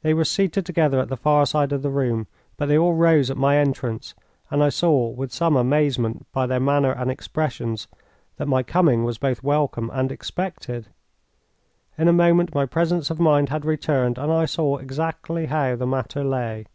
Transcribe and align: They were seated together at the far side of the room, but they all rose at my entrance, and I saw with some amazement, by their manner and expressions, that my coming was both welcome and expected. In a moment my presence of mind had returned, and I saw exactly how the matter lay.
They 0.00 0.12
were 0.12 0.24
seated 0.24 0.66
together 0.66 0.98
at 0.98 1.06
the 1.08 1.16
far 1.16 1.46
side 1.46 1.70
of 1.70 1.82
the 1.82 1.88
room, 1.90 2.26
but 2.56 2.66
they 2.66 2.76
all 2.76 2.94
rose 2.94 3.30
at 3.30 3.36
my 3.36 3.58
entrance, 3.58 4.12
and 4.50 4.60
I 4.60 4.70
saw 4.70 5.06
with 5.10 5.32
some 5.32 5.54
amazement, 5.54 6.26
by 6.32 6.48
their 6.48 6.58
manner 6.58 6.90
and 6.90 7.12
expressions, 7.12 7.86
that 8.38 8.48
my 8.48 8.64
coming 8.64 9.04
was 9.04 9.18
both 9.18 9.44
welcome 9.44 9.88
and 9.94 10.10
expected. 10.10 10.88
In 11.96 12.08
a 12.08 12.12
moment 12.12 12.52
my 12.56 12.66
presence 12.66 13.08
of 13.08 13.20
mind 13.20 13.50
had 13.50 13.64
returned, 13.64 14.18
and 14.18 14.32
I 14.32 14.46
saw 14.46 14.78
exactly 14.78 15.46
how 15.46 15.76
the 15.76 15.86
matter 15.86 16.24
lay. 16.24 16.66